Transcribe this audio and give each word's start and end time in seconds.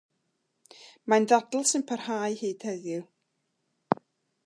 Mae'n 1.13 1.27
ddadl 1.33 1.67
sy'n 1.73 1.85
parhau 1.93 2.41
hyd 2.43 2.69
heddiw. 2.71 3.07